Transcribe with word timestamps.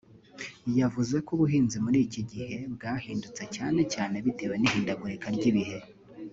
yavuze 0.79 1.15
ko 1.25 1.29
ubuhinzi 1.35 1.77
muri 1.85 1.97
iki 2.07 2.21
gihe 2.31 2.55
bwahindutse 2.75 3.43
cyane 3.55 3.81
cyane 3.93 4.15
bitewe 4.25 4.55
n’ihindagurika 4.57 5.27
ry’ibihe 5.35 5.79